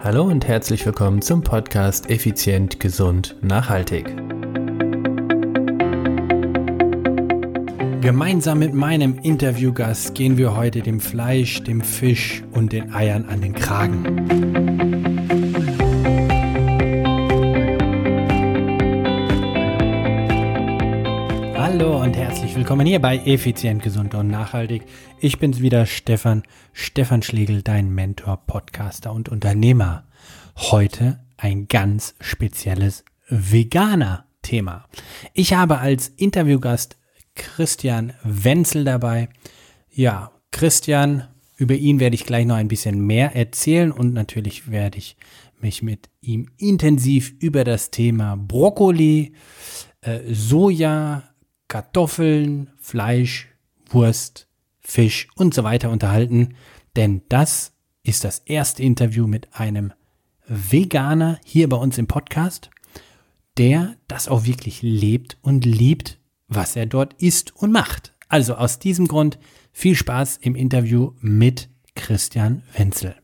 [0.00, 4.06] Hallo und herzlich willkommen zum Podcast Effizient, Gesund, Nachhaltig.
[8.00, 13.40] Gemeinsam mit meinem Interviewgast gehen wir heute dem Fleisch, dem Fisch und den Eiern an
[13.40, 15.17] den Kragen.
[21.78, 24.82] Hallo und herzlich willkommen hier bei Effizient, Gesund und Nachhaltig.
[25.20, 26.42] Ich bin's wieder, Stefan,
[26.72, 30.08] Stefan Schlegel, dein Mentor, Podcaster und Unternehmer.
[30.56, 34.86] Heute ein ganz spezielles Veganer-Thema.
[35.34, 36.96] Ich habe als Interviewgast
[37.36, 39.28] Christian Wenzel dabei.
[39.88, 44.98] Ja, Christian, über ihn werde ich gleich noch ein bisschen mehr erzählen und natürlich werde
[44.98, 45.16] ich
[45.60, 49.32] mich mit ihm intensiv über das Thema Brokkoli,
[50.00, 51.22] äh, Soja,
[51.68, 53.48] Kartoffeln, Fleisch,
[53.90, 54.48] Wurst,
[54.80, 56.54] Fisch und so weiter unterhalten,
[56.96, 57.72] denn das
[58.02, 59.92] ist das erste Interview mit einem
[60.46, 62.70] Veganer hier bei uns im Podcast,
[63.58, 68.14] der das auch wirklich lebt und liebt, was er dort isst und macht.
[68.28, 69.38] Also aus diesem Grund
[69.72, 73.14] viel Spaß im Interview mit Christian Wenzel.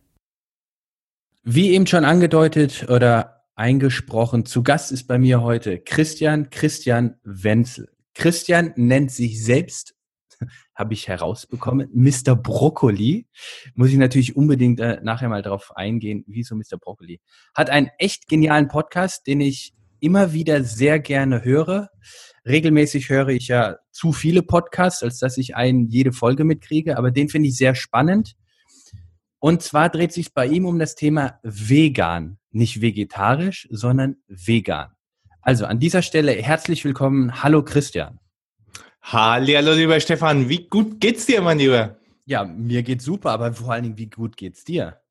[1.43, 7.94] Wie eben schon angedeutet oder eingesprochen, zu Gast ist bei mir heute Christian Christian Wenzel.
[8.15, 9.95] Christian nennt sich selbst,
[10.75, 12.37] habe ich herausbekommen, Mr.
[12.37, 13.27] Brokkoli.
[13.75, 16.79] Muss ich natürlich unbedingt äh, nachher mal drauf eingehen, wieso Mr.
[16.81, 17.21] Brokkoli.
[17.55, 21.89] Hat einen echt genialen Podcast, den ich immer wieder sehr gerne höre.
[22.47, 27.11] Regelmäßig höre ich ja zu viele Podcasts, als dass ich einen jede Folge mitkriege, aber
[27.11, 28.35] den finde ich sehr spannend.
[29.39, 32.39] Und zwar dreht sich bei ihm um das Thema vegan.
[32.51, 34.94] Nicht vegetarisch, sondern vegan.
[35.45, 37.43] Also an dieser Stelle herzlich willkommen.
[37.43, 38.19] Hallo Christian.
[39.03, 40.49] Hallo, lieber Stefan.
[40.49, 41.99] Wie gut geht's dir, mein Lieber?
[42.25, 45.03] Ja, mir geht's super, aber vor allen Dingen, wie gut geht's dir?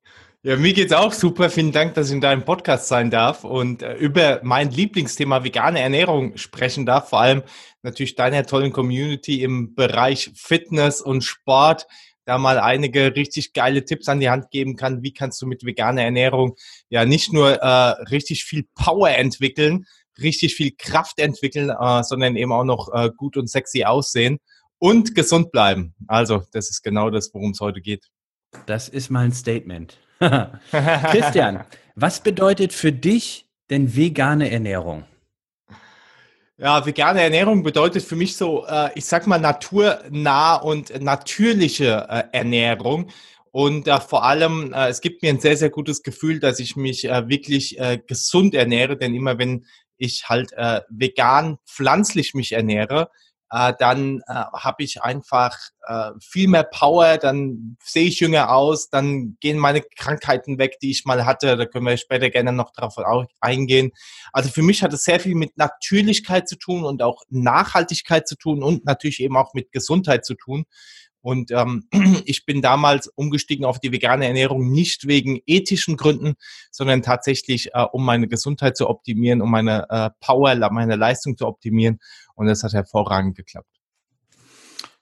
[0.42, 1.50] Ja, mir geht's auch super.
[1.50, 5.78] Vielen Dank, dass ich in deinem Podcast sein darf und äh, über mein Lieblingsthema vegane
[5.78, 7.10] Ernährung sprechen darf.
[7.10, 7.44] Vor allem
[7.82, 11.86] natürlich deiner tollen Community im Bereich Fitness und Sport
[12.24, 15.04] da mal einige richtig geile Tipps an die Hand geben kann.
[15.04, 16.56] Wie kannst du mit veganer Ernährung
[16.88, 17.66] ja nicht nur äh,
[18.10, 19.86] richtig viel Power entwickeln,
[20.20, 24.38] richtig viel Kraft entwickeln, äh, sondern eben auch noch äh, gut und sexy aussehen
[24.78, 25.94] und gesund bleiben.
[26.06, 28.06] Also, das ist genau das, worum es heute geht.
[28.66, 29.98] Das ist mal ein Statement.
[30.70, 31.64] Christian,
[31.96, 35.04] was bedeutet für dich denn vegane Ernährung?
[36.56, 42.22] Ja, vegane Ernährung bedeutet für mich so, äh, ich sag mal, naturnah und natürliche äh,
[42.30, 43.10] Ernährung.
[43.50, 46.76] Und äh, vor allem, äh, es gibt mir ein sehr, sehr gutes Gefühl, dass ich
[46.76, 48.96] mich äh, wirklich äh, gesund ernähre.
[48.96, 49.66] Denn immer wenn
[49.96, 53.10] ich halt äh, vegan, pflanzlich mich ernähre,
[53.50, 55.56] äh, dann äh, habe ich einfach
[55.86, 60.90] äh, viel mehr Power, dann sehe ich jünger aus, dann gehen meine Krankheiten weg, die
[60.90, 61.56] ich mal hatte.
[61.56, 62.96] Da können wir später gerne noch darauf
[63.40, 63.92] eingehen.
[64.32, 68.36] Also für mich hat es sehr viel mit Natürlichkeit zu tun und auch Nachhaltigkeit zu
[68.36, 70.64] tun und natürlich eben auch mit Gesundheit zu tun.
[71.24, 71.88] Und ähm,
[72.26, 76.34] ich bin damals umgestiegen auf die vegane Ernährung nicht wegen ethischen Gründen,
[76.70, 81.46] sondern tatsächlich, äh, um meine Gesundheit zu optimieren, um meine äh, Power, meine Leistung zu
[81.46, 81.98] optimieren.
[82.34, 83.70] Und das hat hervorragend geklappt.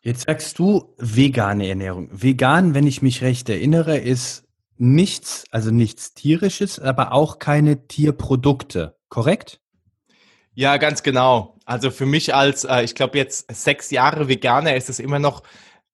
[0.01, 2.09] Jetzt sagst du vegane Ernährung.
[2.13, 4.45] Vegan, wenn ich mich recht erinnere, ist
[4.77, 9.61] nichts, also nichts tierisches, aber auch keine Tierprodukte, korrekt?
[10.55, 11.57] Ja, ganz genau.
[11.65, 15.43] Also für mich als, äh, ich glaube jetzt sechs Jahre Veganer ist es immer noch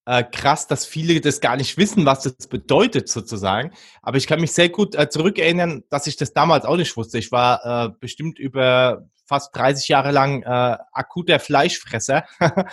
[0.08, 3.72] äh, krass, dass viele das gar nicht wissen, was das bedeutet sozusagen.
[4.00, 7.19] Aber ich kann mich sehr gut äh, zurückerinnern, dass ich das damals auch nicht wusste.
[7.19, 12.24] Ich war äh, bestimmt über fast 30 Jahre lang äh, akuter Fleischfresser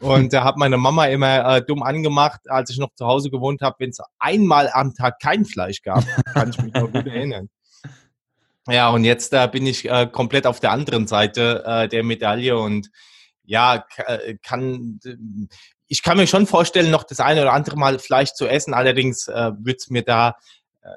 [0.00, 3.30] und da äh, habe meine Mama immer äh, dumm angemacht, als ich noch zu Hause
[3.30, 7.06] gewohnt habe, wenn es einmal am Tag kein Fleisch gab, kann ich mich noch gut
[7.06, 7.48] erinnern.
[8.68, 12.58] Ja, und jetzt äh, bin ich äh, komplett auf der anderen Seite äh, der Medaille
[12.58, 12.90] und
[13.44, 15.00] ja, äh, kann
[15.86, 18.74] ich kann mir schon vorstellen, noch das eine oder andere Mal Fleisch zu essen.
[18.74, 20.36] Allerdings äh, wird es mir da,
[20.82, 20.88] äh,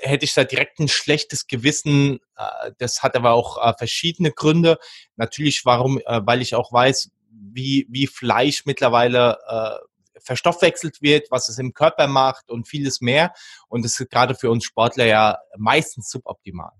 [0.00, 2.18] hätte ich da direkt ein schlechtes Gewissen.
[2.36, 4.78] Äh, das hat aber auch äh, verschiedene Gründe.
[5.16, 11.48] Natürlich, warum, äh, weil ich auch weiß, wie, wie Fleisch mittlerweile äh, verstoffwechselt wird, was
[11.48, 13.32] es im Körper macht und vieles mehr.
[13.68, 16.72] Und das ist gerade für uns Sportler ja meistens suboptimal.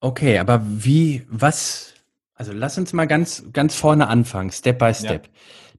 [0.00, 1.94] Okay, aber wie, was,
[2.34, 5.26] also lass uns mal ganz, ganz vorne anfangen, Step by Step.
[5.26, 5.32] Ja.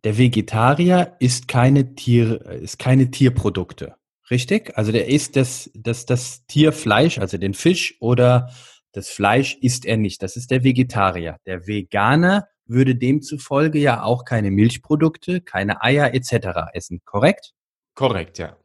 [0.03, 3.95] Der Vegetarier isst keine Tier, ist keine Tierprodukte.
[4.29, 4.77] Richtig?
[4.77, 8.50] Also der isst das, das, das Tierfleisch, also den Fisch oder
[8.91, 10.21] das Fleisch isst er nicht.
[10.21, 11.38] Das ist der Vegetarier.
[11.45, 16.71] Der Veganer würde demzufolge ja auch keine Milchprodukte, keine Eier etc.
[16.73, 17.53] essen, korrekt?
[17.95, 18.56] Korrekt, ja.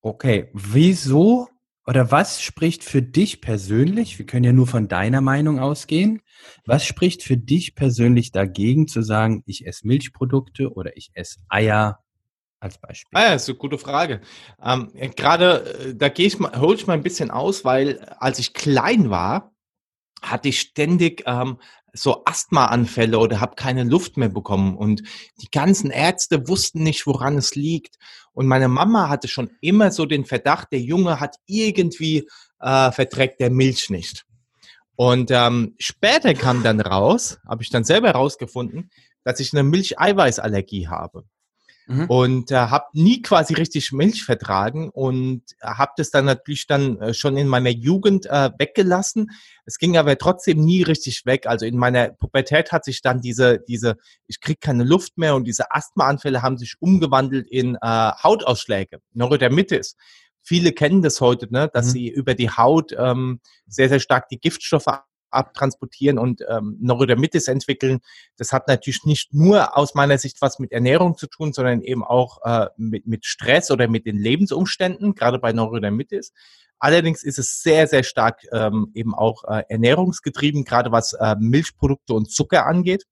[0.00, 1.48] Okay, wieso
[1.86, 4.18] oder was spricht für dich persönlich?
[4.18, 6.22] Wir können ja nur von deiner Meinung ausgehen.
[6.64, 11.98] Was spricht für dich persönlich dagegen zu sagen, ich esse Milchprodukte oder ich esse Eier
[12.60, 13.18] als Beispiel?
[13.18, 14.20] Ah ja, ist eine gute Frage.
[14.62, 18.38] Ähm, Gerade äh, da gehe ich mal, hole ich mal ein bisschen aus, weil als
[18.38, 19.52] ich klein war,
[20.22, 21.58] hatte ich ständig ähm,
[21.92, 24.76] so Asthmaanfälle oder habe keine Luft mehr bekommen.
[24.76, 25.02] Und
[25.42, 27.96] die ganzen Ärzte wussten nicht, woran es liegt.
[28.32, 32.28] Und meine Mama hatte schon immer so den Verdacht, der Junge hat irgendwie
[32.60, 34.24] äh, verträgt der Milch nicht.
[34.96, 38.90] Und ähm, später kam dann raus, habe ich dann selber herausgefunden,
[39.24, 41.24] dass ich eine Milcheiweißallergie habe.
[41.86, 42.04] Mhm.
[42.06, 47.14] Und äh, habe nie quasi richtig Milch vertragen und habe das dann natürlich dann äh,
[47.14, 49.30] schon in meiner Jugend äh, weggelassen.
[49.66, 51.46] Es ging aber trotzdem nie richtig weg.
[51.46, 53.96] Also in meiner Pubertät hat sich dann diese, diese,
[54.26, 59.96] ich krieg keine Luft mehr und diese Asthmaanfälle haben sich umgewandelt in äh, Hautausschläge, Neurodermitis.
[60.40, 61.90] Viele kennen das heute, ne, dass mhm.
[61.90, 64.86] sie über die Haut ähm, sehr, sehr stark die Giftstoffe
[65.32, 68.00] abtransportieren und ähm, Neurodermitis entwickeln.
[68.36, 72.04] Das hat natürlich nicht nur aus meiner Sicht was mit Ernährung zu tun, sondern eben
[72.04, 76.32] auch äh, mit, mit Stress oder mit den Lebensumständen, gerade bei Neurodermitis.
[76.78, 82.14] Allerdings ist es sehr, sehr stark ähm, eben auch äh, ernährungsgetrieben, gerade was äh, Milchprodukte
[82.14, 83.04] und Zucker angeht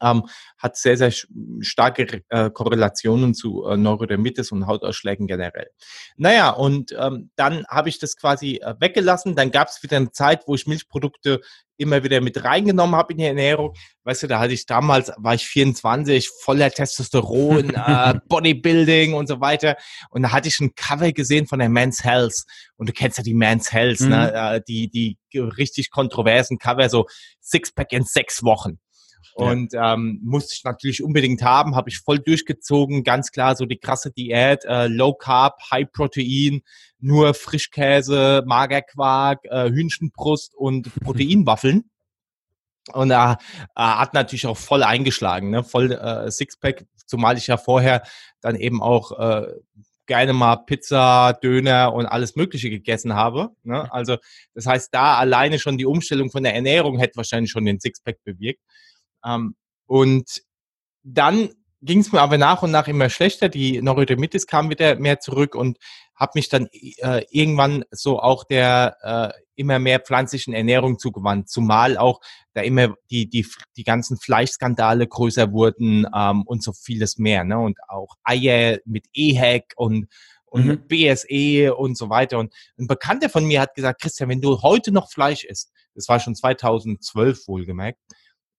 [0.00, 0.24] ähm,
[0.58, 1.12] hat sehr, sehr
[1.60, 5.68] starke äh, Korrelationen zu äh, Neurodermitis und Hautausschlägen generell.
[6.16, 9.34] Naja, und ähm, dann habe ich das quasi äh, weggelassen.
[9.36, 11.40] Dann gab es wieder eine Zeit, wo ich Milchprodukte
[11.76, 13.74] immer wieder mit reingenommen habe in die Ernährung.
[14.04, 19.40] Weißt du, da hatte ich damals, war ich 24, voller Testosteron, äh, Bodybuilding und so
[19.40, 19.76] weiter.
[20.10, 22.44] Und da hatte ich ein Cover gesehen von der Men's Health.
[22.76, 24.06] Und du kennst ja die Men's Health, ne?
[24.06, 24.12] mhm.
[24.12, 24.62] ne?
[24.66, 27.06] die, die richtig kontroversen Cover, so
[27.40, 28.78] Sixpack in sechs Wochen.
[29.32, 33.78] Und ähm, musste ich natürlich unbedingt haben, habe ich voll durchgezogen, ganz klar so die
[33.78, 36.62] krasse Diät, äh, Low Carb, High Protein,
[37.00, 41.90] nur Frischkäse, Magerquark, äh, Hühnchenbrust und Proteinwaffeln.
[42.92, 43.38] Und er
[43.74, 45.64] äh, hat natürlich auch voll eingeschlagen, ne?
[45.64, 48.02] voll äh, Sixpack, zumal ich ja vorher
[48.40, 49.46] dann eben auch äh,
[50.06, 53.50] gerne mal Pizza, Döner und alles Mögliche gegessen habe.
[53.62, 53.90] Ne?
[53.92, 54.18] Also
[54.54, 58.22] das heißt, da alleine schon die Umstellung von der Ernährung hätte wahrscheinlich schon den Sixpack
[58.24, 58.60] bewirkt.
[59.24, 59.56] Ähm,
[59.86, 60.42] und
[61.02, 61.50] dann
[61.84, 63.48] ging es mir aber nach und nach immer schlechter.
[63.48, 65.78] Die Neurodermitis kam wieder mehr zurück und
[66.14, 71.98] habe mich dann äh, irgendwann so auch der äh, immer mehr pflanzlichen Ernährung zugewandt, zumal
[71.98, 72.20] auch
[72.54, 77.58] da immer die die die ganzen Fleischskandale größer wurden ähm, und so vieles mehr, ne
[77.58, 80.06] und auch Eier mit EHEC und
[80.46, 80.86] und mhm.
[80.86, 82.38] BSE und so weiter.
[82.38, 86.08] Und ein Bekannter von mir hat gesagt, Christian, wenn du heute noch Fleisch isst, das
[86.08, 87.98] war schon 2012 wohlgemerkt,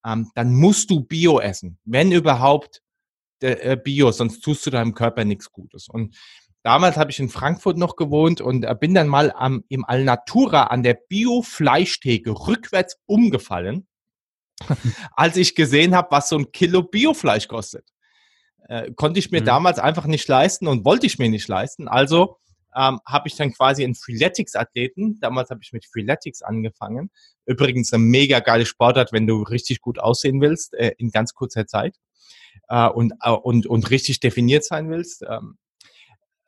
[0.06, 1.80] ähm, dann musst du Bio essen.
[1.84, 2.81] Wenn überhaupt
[3.42, 5.88] äh, Bio, sonst tust du deinem Körper nichts Gutes.
[5.90, 6.16] Und
[6.63, 10.66] damals habe ich in Frankfurt noch gewohnt und äh, bin dann mal am, im Alnatura
[10.66, 13.88] an der Bio-Fleischtheke rückwärts umgefallen,
[15.12, 17.90] als ich gesehen habe, was so ein Kilo Biofleisch kostet.
[18.68, 19.46] Äh, konnte ich mir mhm.
[19.46, 21.88] damals einfach nicht leisten und wollte ich mir nicht leisten.
[21.88, 22.38] Also
[22.75, 27.10] ähm, habe ich dann quasi einen Freeletics-Athleten, damals habe ich mit Freeletics angefangen,
[27.45, 31.68] übrigens eine mega geile Sportart, wenn du richtig gut aussehen willst, äh, in ganz kurzer
[31.68, 31.98] Zeit
[32.68, 35.24] äh, und, äh, und, und richtig definiert sein willst.
[35.27, 35.57] Ähm,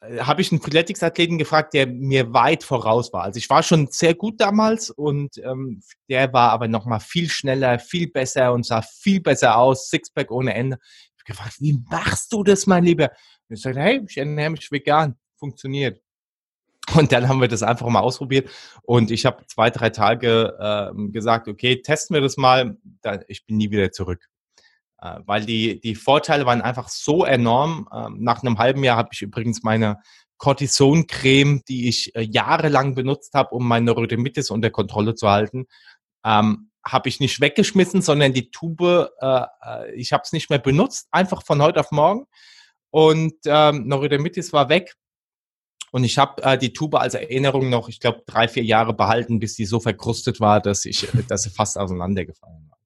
[0.01, 3.23] äh, habe ich einen Freeletics-Athleten gefragt, der mir weit voraus war.
[3.23, 7.29] Also ich war schon sehr gut damals und ähm, der war aber noch mal viel
[7.29, 10.77] schneller, viel besser und sah viel besser aus, Sixpack ohne Ende.
[10.81, 13.11] Ich habe gefragt, wie machst du das, mein Lieber?
[13.49, 16.01] Und ich sagte, hey, ich ernähre mich vegan, funktioniert.
[16.95, 18.49] Und dann haben wir das einfach mal ausprobiert.
[18.83, 22.77] Und ich habe zwei, drei Tage äh, gesagt, okay, testen wir das mal.
[23.27, 24.29] Ich bin nie wieder zurück.
[25.01, 27.87] Äh, weil die, die Vorteile waren einfach so enorm.
[27.93, 29.99] Ähm, nach einem halben Jahr habe ich übrigens meine
[30.37, 35.65] Cortison-Creme, die ich äh, jahrelang benutzt habe, um meine Neurodermitis unter Kontrolle zu halten,
[36.23, 40.59] ähm, habe ich nicht weggeschmissen, sondern die Tube, äh, äh ich habe es nicht mehr
[40.59, 42.25] benutzt, einfach von heute auf morgen.
[42.89, 44.95] Und ähm, Neurodermitis war weg.
[45.97, 49.39] Und ich habe äh, die Tube als Erinnerung noch, ich glaube, drei, vier Jahre behalten,
[49.39, 52.77] bis sie so verkrustet war, dass ich, äh, dass sie fast auseinandergefallen war.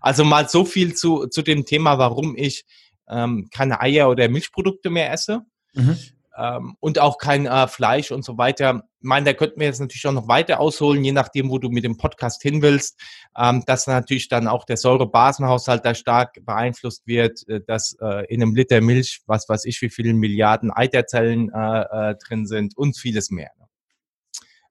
[0.00, 2.64] Also mal so viel zu, zu dem Thema, warum ich
[3.10, 5.42] ähm, keine Eier oder Milchprodukte mehr esse.
[5.74, 5.98] Mhm
[6.36, 8.82] ähm, und auch kein äh, Fleisch und so weiter.
[9.00, 11.70] Ich meine, da könnten wir jetzt natürlich auch noch weiter ausholen, je nachdem, wo du
[11.70, 13.00] mit dem Podcast hin willst,
[13.36, 18.42] ähm, dass natürlich dann auch der Säurebasenhaushalt da stark beeinflusst wird, äh, dass äh, in
[18.42, 22.98] einem Liter Milch, was weiß ich, wie viele Milliarden Eiterzellen äh, äh, drin sind und
[22.98, 23.50] vieles mehr.
[23.58, 23.66] Ne?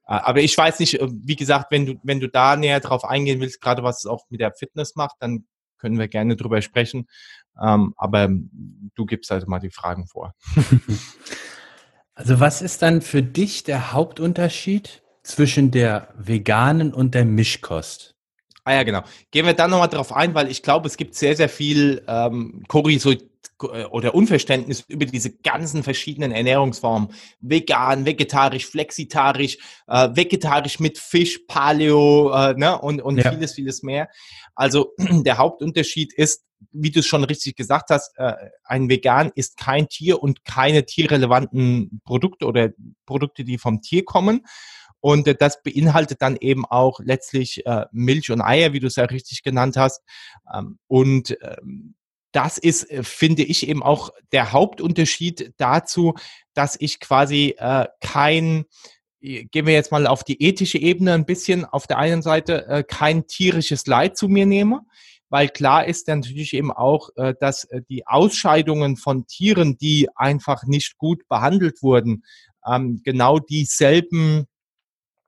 [0.07, 3.39] Äh, aber ich weiß nicht, wie gesagt, wenn du, wenn du da näher drauf eingehen
[3.39, 5.45] willst, gerade was es auch mit der Fitness macht, dann
[5.77, 7.07] können wir gerne drüber sprechen.
[7.61, 10.33] Ähm, aber du gibst halt mal die Fragen vor.
[12.15, 18.15] Also was ist dann für dich der Hauptunterschied zwischen der veganen und der Mischkost?
[18.63, 19.03] Ah ja, genau.
[19.31, 22.63] Gehen wir dann nochmal drauf ein, weil ich glaube, es gibt sehr, sehr viel ähm,
[22.67, 23.17] Korrisol
[23.63, 27.09] oder Unverständnis über diese ganzen verschiedenen Ernährungsformen.
[27.39, 29.57] Vegan, vegetarisch, flexitarisch,
[29.87, 32.77] äh, vegetarisch mit Fisch, Paleo äh, ne?
[32.79, 33.31] und, und ja.
[33.31, 34.09] vieles, vieles mehr.
[34.55, 38.33] Also der Hauptunterschied ist, wie du es schon richtig gesagt hast, äh,
[38.63, 42.71] ein Vegan ist kein Tier und keine tierrelevanten Produkte oder
[43.05, 44.45] Produkte, die vom Tier kommen.
[44.99, 48.95] Und äh, das beinhaltet dann eben auch letztlich äh, Milch und Eier, wie du es
[48.95, 50.01] ja richtig genannt hast.
[50.53, 51.95] Ähm, und ähm,
[52.35, 56.15] das ist, äh, finde ich, eben auch der Hauptunterschied dazu,
[56.53, 58.65] dass ich quasi äh, kein,
[59.21, 62.67] äh, gehen wir jetzt mal auf die ethische Ebene ein bisschen, auf der einen Seite
[62.67, 64.81] äh, kein tierisches Leid zu mir nehme,
[65.29, 70.09] weil klar ist dann natürlich eben auch, äh, dass äh, die Ausscheidungen von Tieren, die
[70.15, 72.25] einfach nicht gut behandelt wurden,
[72.67, 74.47] ähm, genau dieselben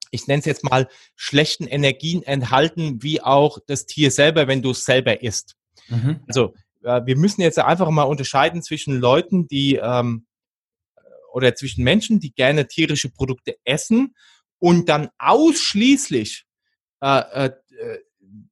[0.09, 0.87] ich nenne es jetzt mal,
[1.17, 5.57] schlechten Energien enthalten, wie auch das Tier selber, wenn du es selber isst.
[5.89, 6.21] Mhm.
[6.27, 6.53] Also
[6.87, 10.25] äh, wir müssen jetzt einfach mal unterscheiden zwischen Leuten, die ähm,
[11.33, 14.15] oder zwischen Menschen, die gerne tierische Produkte essen
[14.59, 16.45] und dann ausschließlich
[17.01, 17.51] äh, äh,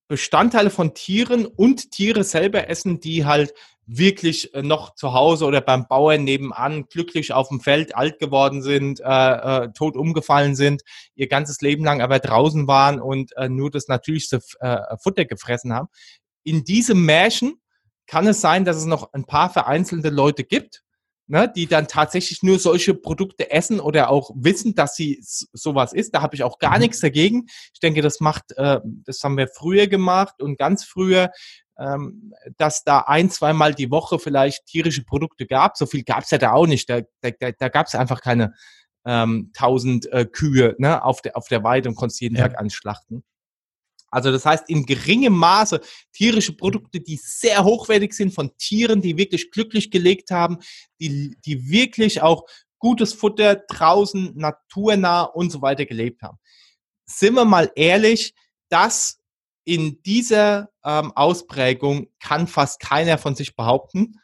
[0.08, 3.54] Bestandteile von Tieren und Tiere selber essen, die halt
[3.88, 8.62] wirklich äh, noch zu Hause oder beim Bauern nebenan glücklich auf dem Feld alt geworden
[8.62, 10.84] sind, äh, äh, tot umgefallen sind,
[11.16, 15.74] ihr ganzes Leben lang aber draußen waren und äh, nur das natürlichste äh, Futter gefressen
[15.74, 15.88] haben.
[16.44, 17.60] In diesem Märchen
[18.08, 20.84] kann es sein, dass es noch ein paar vereinzelte Leute gibt,
[21.28, 26.14] ne, die dann tatsächlich nur solche Produkte essen oder auch wissen, dass sie sowas ist.
[26.14, 26.82] Da habe ich auch gar mhm.
[26.82, 27.46] nichts dagegen.
[27.74, 31.32] Ich denke, das macht, äh, das haben wir früher gemacht und ganz früher
[31.78, 35.78] ähm, dass da ein, zweimal die Woche vielleicht tierische Produkte gab.
[35.78, 36.90] So viel gab es ja da auch nicht.
[36.90, 38.54] Da, da, da gab es einfach keine
[39.06, 42.48] ähm, tausend äh, Kühe ne, auf, der, auf der Weide und konntest jeden ja.
[42.48, 43.24] Tag anschlachten.
[44.16, 45.82] Also das heißt, in geringem Maße
[46.14, 50.60] tierische Produkte, die sehr hochwertig sind von Tieren, die wirklich glücklich gelegt haben,
[51.02, 52.46] die, die wirklich auch
[52.80, 56.38] gutes Futter draußen, naturnah und so weiter gelebt haben.
[57.06, 58.34] Sind wir mal ehrlich,
[58.70, 59.20] das
[59.66, 64.22] in dieser ähm, Ausprägung kann fast keiner von sich behaupten.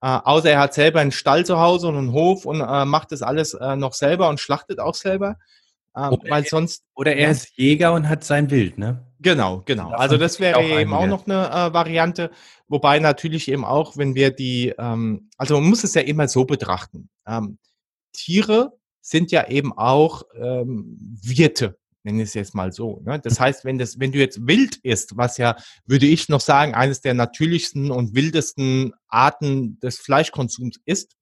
[0.00, 3.12] Äh, außer er hat selber einen Stall zu Hause und einen Hof und äh, macht
[3.12, 5.36] das alles äh, noch selber und schlachtet auch selber.
[5.96, 6.84] Ähm, weil sonst.
[6.94, 9.06] Oder er ist Jäger und hat sein Wild, ne?
[9.24, 9.88] Genau, genau.
[9.90, 12.30] Also das wäre auch eben auch noch eine äh, Variante.
[12.68, 16.44] Wobei natürlich eben auch, wenn wir die, ähm, also man muss es ja immer so
[16.44, 17.08] betrachten.
[17.26, 17.58] Ähm,
[18.12, 23.00] Tiere sind ja eben auch ähm, Wirte nenne ich es jetzt mal so.
[23.06, 23.18] Ne?
[23.18, 26.74] Das heißt, wenn, das, wenn du jetzt wild isst, was ja, würde ich noch sagen,
[26.74, 31.16] eines der natürlichsten und wildesten Arten des Fleischkonsums ist,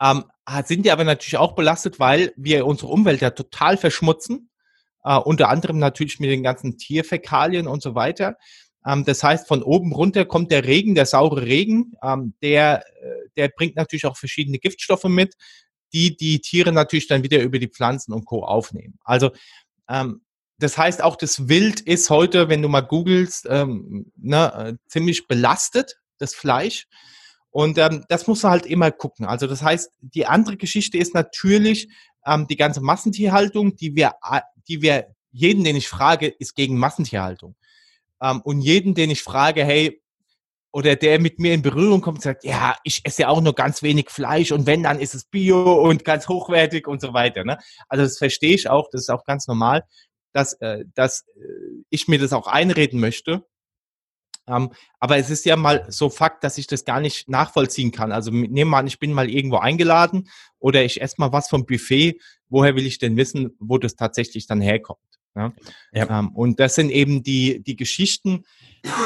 [0.00, 0.24] ähm,
[0.64, 4.48] sind die aber natürlich auch belastet, weil wir unsere Umwelt ja total verschmutzen,
[5.04, 8.36] äh, unter anderem natürlich mit den ganzen Tierfäkalien und so weiter.
[8.86, 13.28] Ähm, das heißt, von oben runter kommt der Regen, der saure Regen, ähm, der, äh,
[13.36, 15.34] der bringt natürlich auch verschiedene Giftstoffe mit,
[15.92, 18.44] die die Tiere natürlich dann wieder über die Pflanzen und Co.
[18.44, 18.98] aufnehmen.
[19.04, 19.30] Also
[19.88, 20.22] ähm,
[20.58, 25.26] das heißt, auch das Wild ist heute, wenn du mal googelst, ähm, ne, äh, ziemlich
[25.26, 26.86] belastet, das Fleisch.
[27.50, 29.26] Und ähm, das musst du halt immer gucken.
[29.26, 31.88] Also das heißt, die andere Geschichte ist natürlich
[32.26, 34.14] ähm, die ganze Massentierhaltung, die wir,
[34.68, 37.56] die wir, jeden, den ich frage, ist gegen Massentierhaltung.
[38.22, 40.00] Ähm, und jeden, den ich frage, hey,
[40.74, 43.54] oder der mit mir in Berührung kommt und sagt, ja, ich esse ja auch nur
[43.54, 47.44] ganz wenig Fleisch und wenn, dann ist es bio und ganz hochwertig und so weiter.
[47.44, 47.58] Ne?
[47.88, 49.84] Also das verstehe ich auch, das ist auch ganz normal,
[50.32, 53.44] dass, äh, dass äh, ich mir das auch einreden möchte.
[54.46, 54.70] Ähm,
[55.00, 58.12] aber es ist ja mal so Fakt, dass ich das gar nicht nachvollziehen kann.
[58.12, 61.66] Also nehmen wir an, ich bin mal irgendwo eingeladen oder ich esse mal was vom
[61.66, 62.20] Buffet.
[62.48, 65.00] Woher will ich denn wissen, wo das tatsächlich dann herkommt?
[65.34, 65.52] Ja?
[65.92, 66.20] ja.
[66.20, 68.44] Ähm, und das sind eben die, die Geschichten.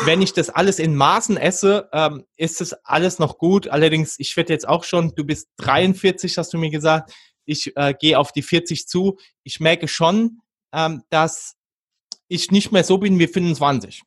[0.04, 3.68] Wenn ich das alles in Maßen esse, ähm, ist es alles noch gut.
[3.68, 7.12] Allerdings, ich werde jetzt auch schon, du bist 43, hast du mir gesagt.
[7.44, 9.18] Ich äh, gehe auf die 40 zu.
[9.42, 10.40] Ich merke schon,
[10.72, 11.54] ähm, dass
[12.26, 14.02] ich nicht mehr so bin wie 25.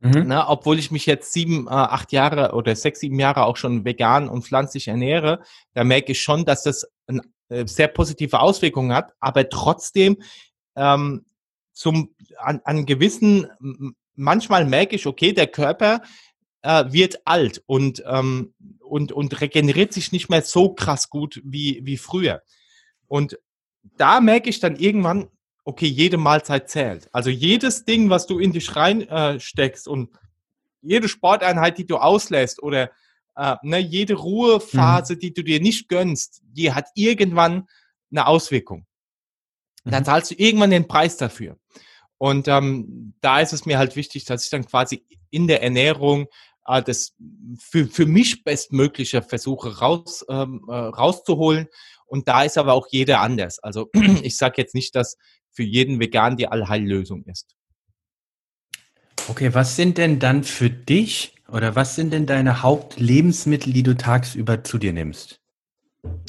[0.00, 0.24] Mhm.
[0.26, 3.84] Na, obwohl ich mich jetzt sieben, äh, acht Jahre oder sechs, sieben Jahre auch schon
[3.84, 8.92] vegan und pflanzlich ernähre, da merke ich schon, dass das eine äh, sehr positive Auswirkungen
[8.92, 9.14] hat.
[9.20, 10.18] Aber trotzdem
[10.76, 11.24] ähm,
[11.72, 13.46] zum, an, an gewissen,
[14.14, 16.02] manchmal merke ich, okay, der Körper
[16.62, 21.80] äh, wird alt und, ähm, und, und regeneriert sich nicht mehr so krass gut wie,
[21.84, 22.42] wie früher.
[23.06, 23.38] Und
[23.96, 25.28] da merke ich dann irgendwann,
[25.66, 27.08] okay, jede Mahlzeit zählt.
[27.12, 30.10] Also jedes Ding, was du in dich reinsteckst äh, und
[30.80, 32.92] jede Sporteinheit, die du auslässt oder
[33.34, 35.18] äh, ne, jede Ruhephase, mhm.
[35.18, 37.66] die du dir nicht gönnst, die hat irgendwann
[38.12, 38.86] eine Auswirkung.
[39.84, 39.90] Mhm.
[39.90, 41.58] Dann zahlst du irgendwann den Preis dafür.
[42.16, 46.28] Und ähm, da ist es mir halt wichtig, dass ich dann quasi in der Ernährung
[46.68, 47.14] äh, das
[47.58, 51.66] für, für mich bestmögliche versuche raus, ähm, äh, rauszuholen.
[52.06, 53.58] Und da ist aber auch jeder anders.
[53.58, 53.90] Also
[54.22, 55.16] ich sage jetzt nicht, dass
[55.56, 57.56] für jeden Vegan die Allheillösung ist.
[59.28, 63.96] Okay, was sind denn dann für dich oder was sind denn deine Hauptlebensmittel, die du
[63.96, 65.40] tagsüber zu dir nimmst?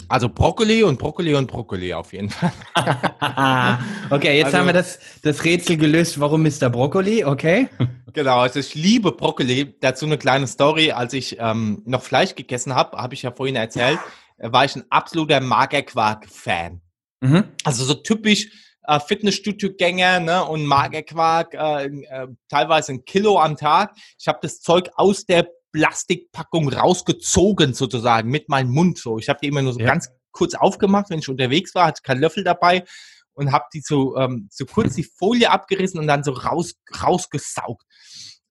[0.07, 2.53] Also Brokkoli und Brokkoli und Brokkoli auf jeden Fall.
[4.09, 6.69] okay, jetzt also, haben wir das, das Rätsel gelöst, warum Mr.
[6.69, 7.69] Brokkoli, okay?
[8.13, 9.75] Genau, also ich liebe Brokkoli.
[9.79, 10.91] Dazu eine kleine Story.
[10.91, 13.99] Als ich ähm, noch Fleisch gegessen habe, habe ich ja vorhin erzählt,
[14.39, 16.81] war ich ein absoluter Magerquark-Fan.
[17.21, 17.43] Mhm.
[17.63, 18.49] Also so typisch
[18.87, 23.93] äh, Fitnessstudio-Gänger ne, und Magerquark, äh, äh, teilweise ein Kilo am Tag.
[24.19, 29.19] Ich habe das Zeug aus der Plastikpackung rausgezogen sozusagen mit meinem Mund so.
[29.19, 29.85] Ich habe die immer nur so ja.
[29.85, 32.85] ganz kurz aufgemacht, wenn ich unterwegs war, hatte keinen Löffel dabei
[33.33, 37.83] und habe die so, ähm, so kurz die Folie abgerissen und dann so raus, rausgesaugt.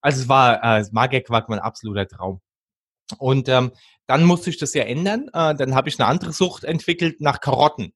[0.00, 2.40] Also es war äh, Magerquark mein absoluter Traum.
[3.18, 3.72] Und ähm,
[4.06, 5.28] dann musste ich das ja ändern.
[5.32, 7.92] Äh, dann habe ich eine andere Sucht entwickelt nach Karotten.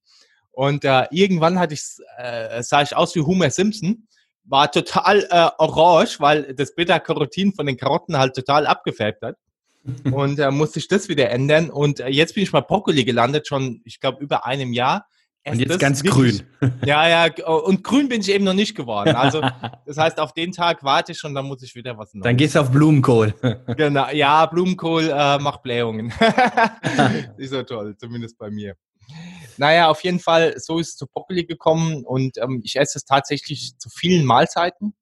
[0.51, 1.83] Und äh, irgendwann hatte ich,
[2.17, 4.07] äh, sah ich aus wie Homer Simpson,
[4.43, 9.37] war total äh, orange, weil das Beta-Carotin von den Karotten halt total abgefärbt hat.
[10.11, 11.69] und äh, musste ich das wieder ändern.
[11.69, 15.07] Und äh, jetzt bin ich bei Brokkoli gelandet, schon, ich glaube, über einem Jahr.
[15.45, 16.43] und jetzt ganz grün.
[16.85, 19.15] ja, ja, und grün bin ich eben noch nicht geworden.
[19.15, 19.41] Also,
[19.85, 22.23] das heißt, auf den Tag warte ich schon, dann muss ich wieder was Neues.
[22.23, 23.33] Dann gehst du auf Blumenkohl.
[23.75, 26.13] genau, ja, Blumenkohl äh, macht Blähungen.
[27.37, 28.75] ist so toll, zumindest bei mir.
[29.61, 33.05] Naja, auf jeden Fall, so ist es zu Brokkoli gekommen und ähm, ich esse es
[33.05, 34.95] tatsächlich zu vielen Mahlzeiten.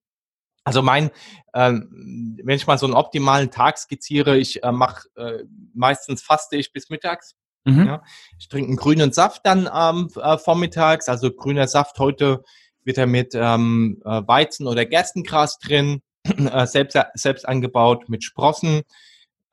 [0.65, 1.11] Also mein,
[1.53, 6.57] ähm, wenn ich mal so einen optimalen Tag skizziere, ich äh, mache äh, meistens faste
[6.57, 7.35] ich bis mittags.
[7.63, 7.85] Mhm.
[7.85, 8.03] Ja.
[8.37, 11.07] Ich trinke einen grünen Saft dann ähm, äh, vormittags.
[11.07, 12.43] Also grüner Saft heute
[12.83, 18.83] wird er mit ähm, äh, Weizen oder Gerstengras drin, äh, selbst, selbst angebaut mit Sprossen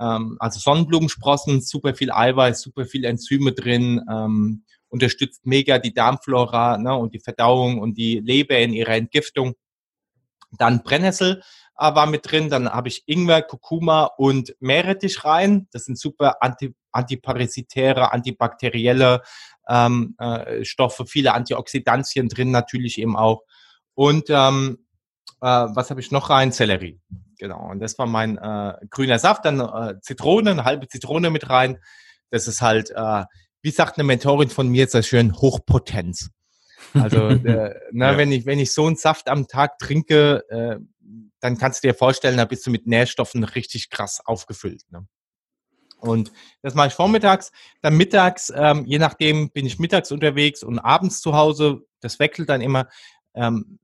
[0.01, 6.79] ähm, also Sonnenblumensprossen, super viel Eiweiß, super viel Enzyme drin, ähm, unterstützt mega die Darmflora
[6.79, 9.55] ne, und die Verdauung und die Leber in ihrer Entgiftung.
[10.53, 11.43] Dann Brennnessel
[11.79, 15.69] äh, war mit drin, dann habe ich Ingwer, Kurkuma und Meerrettich rein.
[15.73, 19.23] Das sind super anti, antiparasitäre, antibakterielle
[19.69, 23.43] ähm, äh, Stoffe, viele Antioxidantien drin natürlich eben auch.
[23.95, 24.87] Und ähm,
[25.41, 26.53] äh, was habe ich noch rein?
[26.53, 27.01] Sellerie.
[27.39, 27.71] Genau.
[27.71, 31.79] Und das war mein äh, grüner Saft, dann äh, Zitrone, eine halbe Zitrone mit rein.
[32.31, 33.25] Das ist halt, äh,
[33.63, 36.31] wie sagt eine Mentorin von mir, sehr schön Hochpotenz.
[36.95, 38.19] Also, äh, na, ja.
[38.19, 40.79] wenn ich wenn ich so einen Saft am Tag trinke, äh,
[41.41, 44.83] dann kannst du dir vorstellen, da bist du mit Nährstoffen richtig krass aufgefüllt.
[44.91, 45.07] Ne?
[45.99, 47.53] Und das mache ich vormittags.
[47.83, 51.83] Dann mittags, ähm, je nachdem, bin ich mittags unterwegs und abends zu Hause.
[52.01, 52.89] Das wechselt dann immer.
[53.35, 53.79] Ähm,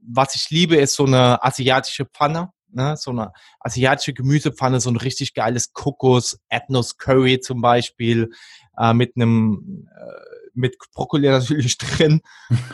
[0.00, 4.96] was ich liebe, ist so eine asiatische Pfanne ne, so eine asiatische Gemüsepfanne, so ein
[4.96, 8.30] richtig geiles Kokos, Ethnos Curry zum Beispiel,
[8.78, 12.20] äh, mit einem, äh, mit Brokkoli natürlich drin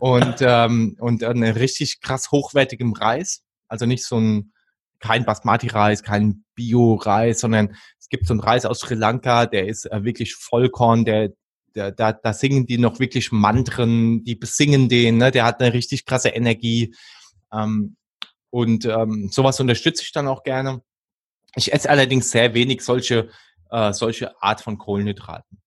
[0.00, 3.42] und, ähm, und einem richtig krass hochwertigem Reis.
[3.68, 4.52] Also nicht so ein,
[5.00, 9.90] kein Basmati-Reis, kein Bio-Reis, sondern es gibt so einen Reis aus Sri Lanka, der ist
[9.90, 11.30] äh, wirklich Vollkorn, der,
[11.74, 15.30] der, da, da singen die noch wirklich Mantren, die besingen den, ne?
[15.30, 16.94] der hat eine richtig krasse Energie.
[17.52, 17.96] Ähm,
[18.50, 20.82] und ähm, sowas unterstütze ich dann auch gerne.
[21.56, 23.30] Ich esse allerdings sehr wenig solche,
[23.70, 25.58] äh, solche Art von Kohlenhydraten.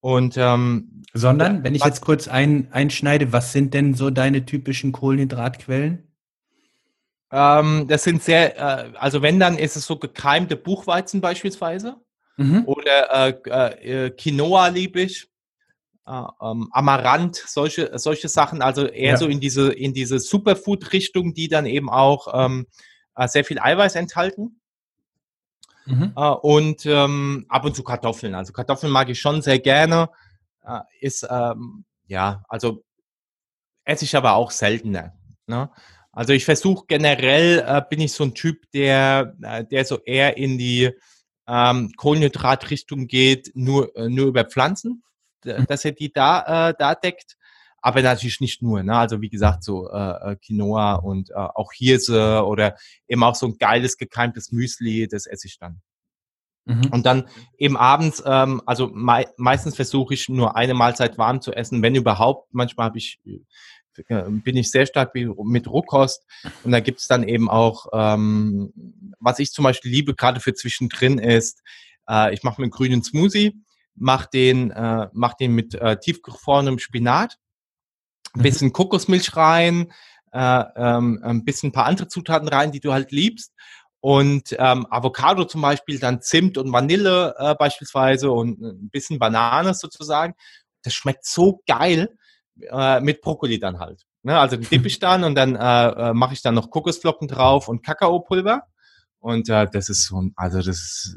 [0.00, 4.92] Und ähm, sondern, wenn ich jetzt kurz ein, einschneide, was sind denn so deine typischen
[4.92, 6.08] Kohlenhydratquellen?
[7.30, 11.96] Ähm, das sind sehr, äh, also wenn dann ist es so gekeimte Buchweizen beispielsweise
[12.36, 12.64] mhm.
[12.66, 15.28] oder äh, äh, Quinoa liebe ich
[16.06, 19.16] äh, ähm, Amaranth, solche, solche Sachen, also eher ja.
[19.18, 22.66] so in diese, in diese Superfood-Richtung, die dann eben auch ähm,
[23.14, 24.60] äh, sehr viel Eiweiß enthalten.
[25.88, 26.12] Mhm.
[26.16, 28.34] Äh, und ähm, ab und zu Kartoffeln.
[28.34, 30.10] Also Kartoffeln mag ich schon sehr gerne.
[30.64, 32.84] Äh, ist, ähm, ja, also
[33.84, 35.14] esse ich aber auch seltener.
[35.46, 35.70] Ne?
[36.12, 40.36] Also ich versuche generell, äh, bin ich so ein Typ, der, äh, der so eher
[40.36, 40.90] in die
[41.46, 45.02] ähm, Kohlenhydratrichtung geht, nur, äh, nur über Pflanzen.
[45.44, 45.66] Mhm.
[45.66, 47.36] dass er die da, äh, da deckt.
[47.80, 48.96] Aber natürlich nicht nur, ne?
[48.96, 53.46] Also wie gesagt, so äh, äh, Quinoa und äh, auch Hirse oder eben auch so
[53.46, 55.80] ein geiles gekeimtes Müsli, das esse ich dann.
[56.64, 56.88] Mhm.
[56.90, 61.52] Und dann eben abends, ähm, also mei meistens versuche ich nur eine Mahlzeit warm zu
[61.52, 62.52] essen, wenn überhaupt.
[62.52, 63.20] Manchmal habe ich
[64.08, 66.24] äh, bin ich sehr stark mit Rohkost
[66.62, 68.72] und da gibt's dann eben auch, ähm,
[69.18, 71.62] was ich zum Beispiel liebe, gerade für zwischendrin ist,
[72.08, 73.54] äh, ich mache mir einen grünen Smoothie,
[73.94, 77.38] mache den, äh, mach den mit äh, tiefgefrorenem Spinat,
[78.38, 78.42] ein mhm.
[78.42, 79.92] bisschen Kokosmilch rein,
[80.32, 83.52] äh, ähm, ein bisschen ein paar andere Zutaten rein, die du halt liebst.
[84.00, 89.74] Und ähm, Avocado zum Beispiel, dann Zimt und Vanille äh, beispielsweise und ein bisschen Banane
[89.74, 90.34] sozusagen.
[90.82, 92.16] Das schmeckt so geil
[92.70, 94.04] äh, mit Brokkoli dann halt.
[94.22, 94.38] Ne?
[94.38, 97.66] Also den dippe ich dann und dann äh, äh, mache ich dann noch Kokosflocken drauf
[97.66, 98.62] und Kakaopulver.
[99.18, 101.16] Und äh, das ist so, also das ist,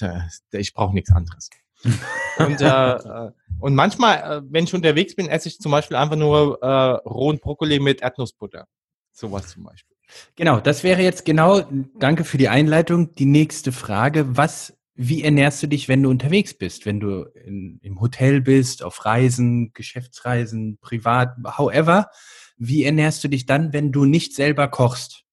[0.00, 0.20] äh,
[0.52, 1.50] ich brauche nichts anderes.
[2.38, 6.16] und, äh, äh, und manchmal, äh, wenn ich unterwegs bin, esse ich zum Beispiel einfach
[6.16, 8.66] nur äh, rohen Brokkoli mit Erdnussbutter.
[9.12, 9.96] Sowas zum Beispiel.
[10.36, 11.62] Genau, das wäre jetzt genau,
[11.98, 14.36] danke für die Einleitung, die nächste Frage.
[14.36, 16.86] Was, wie ernährst du dich, wenn du unterwegs bist?
[16.86, 22.10] Wenn du in, im Hotel bist, auf Reisen, Geschäftsreisen, privat, however,
[22.56, 25.24] wie ernährst du dich dann, wenn du nicht selber kochst?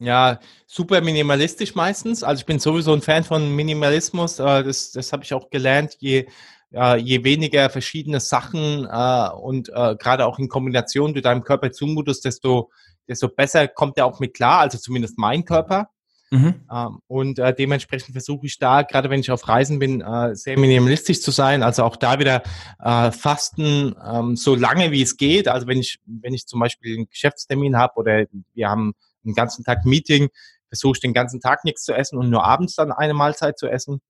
[0.00, 2.24] Ja, super minimalistisch meistens.
[2.24, 4.38] Also ich bin sowieso ein Fan von Minimalismus.
[4.38, 5.96] Äh, das, das habe ich auch gelernt.
[6.00, 6.26] Je,
[6.72, 12.24] je weniger verschiedene Sachen äh, und äh, gerade auch in Kombination du deinem Körper zumutest,
[12.24, 12.70] desto
[13.08, 15.90] desto besser kommt er auch mit klar, also zumindest mein Körper.
[16.30, 16.62] Mhm.
[16.72, 21.32] Ähm, und dementsprechend versuche ich da, gerade wenn ich auf Reisen bin, sehr minimalistisch zu
[21.32, 21.64] sein.
[21.64, 22.44] Also auch da wieder
[22.78, 25.48] Fasten ähm, so lange wie es geht.
[25.48, 29.64] Also wenn ich, wenn ich zum Beispiel einen Geschäftstermin habe oder wir haben einen ganzen
[29.64, 30.28] Tag Meeting,
[30.68, 33.68] versuche ich den ganzen Tag nichts zu essen und nur abends dann eine Mahlzeit zu
[33.68, 34.00] essen.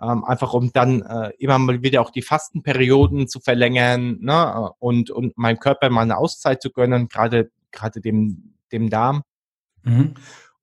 [0.00, 4.70] Ähm, einfach um dann äh, immer mal wieder auch die Fastenperioden zu verlängern ne?
[4.78, 9.22] und, und meinem Körper mal eine Auszeit zu gönnen, gerade gerade dem, dem Darm.
[9.84, 10.14] Mhm.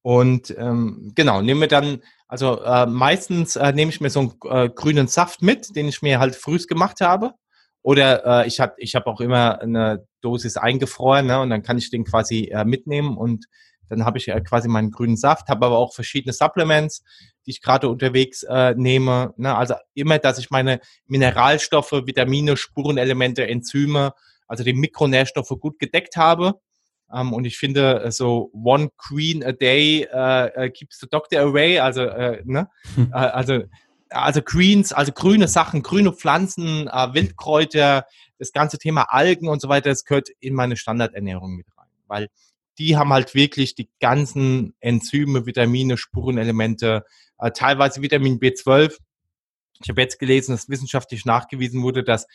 [0.02, 4.70] Und ähm, genau, nehme dann, also äh, meistens äh, nehme ich mir so einen äh,
[4.70, 7.34] grünen Saft mit, den ich mir halt frühst gemacht habe.
[7.82, 11.78] Oder äh, ich habe ich hab auch immer eine Dosis eingefroren ne, und dann kann
[11.78, 13.46] ich den quasi äh, mitnehmen und
[13.90, 17.04] dann habe ich äh, quasi meinen grünen Saft, habe aber auch verschiedene Supplements,
[17.46, 19.34] die ich gerade unterwegs äh, nehme.
[19.38, 19.56] Ne?
[19.56, 24.14] Also immer, dass ich meine Mineralstoffe, Vitamine, Spurenelemente, Enzyme,
[24.48, 26.60] also die Mikronährstoffe gut gedeckt habe.
[27.14, 31.80] Ähm, und ich finde, äh, so one queen a day uh, keeps the doctor away.
[31.80, 32.70] Also, uh, ne?
[32.96, 33.10] Hm.
[33.12, 33.64] Also,
[34.10, 38.06] also Greens, also grüne Sachen, grüne Pflanzen, Wildkräuter,
[38.38, 41.88] das ganze Thema Algen und so weiter, das gehört in meine Standardernährung mit rein.
[42.06, 42.30] Weil
[42.80, 47.06] die haben halt wirklich die ganzen Enzyme, Vitamine, Spurenelemente,
[47.54, 48.98] teilweise Vitamin B12.
[49.82, 52.28] Ich habe jetzt gelesen, dass wissenschaftlich nachgewiesen wurde, dass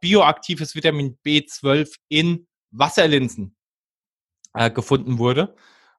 [0.00, 3.54] bioaktives Vitamin B12 in Wasserlinsen
[4.54, 5.54] äh, gefunden wurde.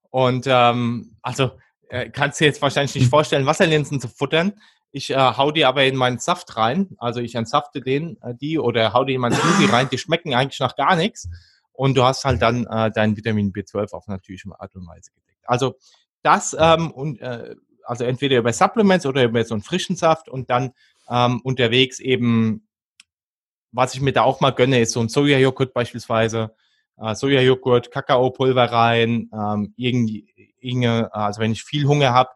[0.09, 1.51] Und ähm, also
[1.89, 4.53] äh, kannst du dir jetzt wahrscheinlich nicht vorstellen, Wasserlinsen zu futtern.
[4.91, 6.95] Ich äh, hau die aber in meinen Saft rein.
[6.97, 9.89] Also ich entsafte den, äh, die oder hau die in meinen Smoothie rein.
[9.89, 11.29] Die schmecken eigentlich nach gar nichts.
[11.75, 15.43] Und du hast halt dann äh, dein Vitamin B12 auf natürliche Art und Weise gedeckt.
[15.45, 15.75] Also
[16.23, 20.49] das ähm, und äh, also entweder über Supplements oder über so einen frischen Saft und
[20.49, 20.71] dann
[21.09, 22.67] ähm, unterwegs eben,
[23.71, 26.55] was ich mir da auch mal gönne, ist so ein Sojajoghurt beispielsweise
[26.97, 32.31] äh, Sojajoghurt, Kakaopulver rein, ähm, irgendwie, also wenn ich viel Hunger habe,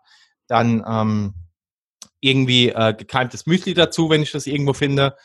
[0.47, 1.33] dann ähm,
[2.19, 5.15] irgendwie äh, gekeimtes Müsli dazu, wenn ich das irgendwo finde.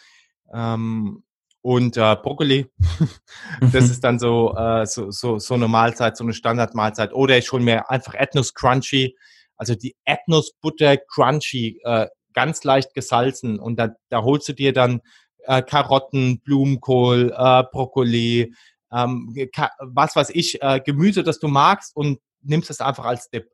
[0.52, 1.24] Ähm,
[1.64, 2.66] und äh, Brokkoli.
[3.72, 7.14] das ist dann so, äh, so, so, so eine Mahlzeit, so eine Standardmahlzeit.
[7.14, 9.16] Oder ich hole mir einfach Ethnos Crunchy,
[9.56, 13.58] also die Ethnos Butter Crunchy, äh, ganz leicht gesalzen.
[13.58, 15.00] Und da, da holst du dir dann
[15.46, 18.54] äh, Karotten, Blumenkohl, äh, Brokkoli,
[18.92, 19.34] ähm,
[19.80, 23.48] was weiß ich, äh, Gemüse, das du magst und nimmst es einfach als Dip.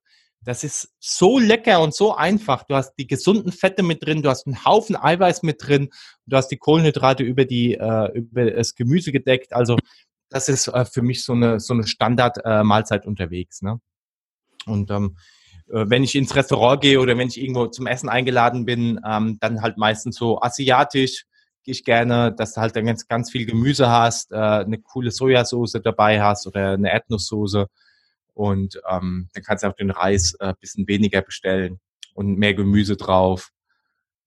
[0.44, 2.64] Das ist so lecker und so einfach.
[2.64, 5.90] Du hast die gesunden Fette mit drin, du hast einen Haufen Eiweiß mit drin,
[6.26, 9.52] du hast die Kohlenhydrate über die äh, über das Gemüse gedeckt.
[9.52, 9.76] Also
[10.30, 12.62] das ist äh, für mich so eine so eine Standard äh,
[13.06, 13.60] unterwegs.
[13.62, 13.80] Ne?
[14.66, 15.16] Und ähm,
[15.68, 19.38] äh, wenn ich ins Restaurant gehe oder wenn ich irgendwo zum Essen eingeladen bin, ähm,
[19.40, 21.26] dann halt meistens so asiatisch,
[21.70, 25.78] ich gerne, dass du halt dann ganz, ganz viel Gemüse hast, äh, eine coole Sojasauce
[25.82, 27.68] dabei hast oder eine Erdnusssoße.
[28.40, 31.78] Und ähm, dann kannst du auch den Reis äh, bisschen weniger bestellen
[32.14, 33.50] und mehr Gemüse drauf.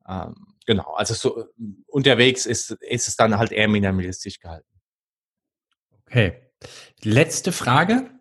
[0.08, 0.36] Ähm,
[0.68, 1.48] genau, also so
[1.88, 4.68] unterwegs ist, ist es dann halt eher minimalistisch gehalten.
[6.06, 6.44] Okay.
[7.02, 8.12] Letzte Frage.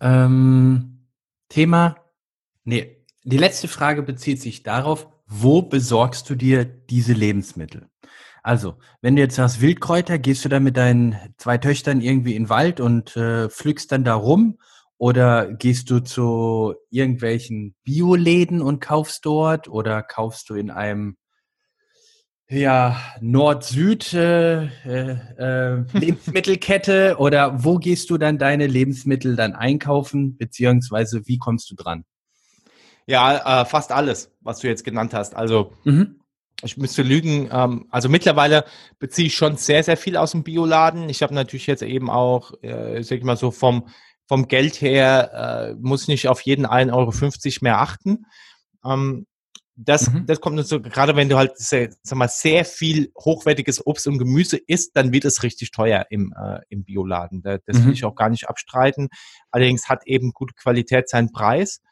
[0.00, 1.06] Ähm,
[1.50, 1.96] Thema.
[2.64, 7.90] Nee, die letzte Frage bezieht sich darauf, wo besorgst du dir diese Lebensmittel?
[8.46, 12.44] Also, wenn du jetzt sagst Wildkräuter, gehst du dann mit deinen zwei Töchtern irgendwie in
[12.44, 14.60] den Wald und äh, pflückst dann da rum?
[14.98, 19.66] Oder gehst du zu irgendwelchen Bioläden und kaufst dort?
[19.66, 21.16] Oder kaufst du in einem
[22.48, 27.16] ja, Nord-Süd äh, äh, Lebensmittelkette?
[27.18, 30.36] oder wo gehst du dann deine Lebensmittel dann einkaufen?
[30.36, 32.04] Beziehungsweise wie kommst du dran?
[33.08, 35.34] Ja, äh, fast alles, was du jetzt genannt hast.
[35.34, 36.20] Also mhm.
[36.62, 37.48] Ich müsste lügen.
[37.52, 38.64] Ähm, also mittlerweile
[38.98, 41.08] beziehe ich schon sehr, sehr viel aus dem Bioladen.
[41.08, 43.88] Ich habe natürlich jetzt eben auch, äh, sag ich mal so, vom,
[44.26, 47.12] vom Geld her, äh, muss nicht auf jeden 1,50 Euro
[47.60, 48.26] mehr achten.
[48.84, 49.26] Ähm,
[49.78, 50.24] das, mhm.
[50.24, 54.16] das kommt so, gerade wenn du halt sehr, sag mal, sehr viel hochwertiges Obst und
[54.16, 57.42] Gemüse isst, dann wird es richtig teuer im, äh, im Bioladen.
[57.42, 57.86] Das, das mhm.
[57.86, 59.08] will ich auch gar nicht abstreiten.
[59.50, 61.82] Allerdings hat eben gute Qualität seinen Preis.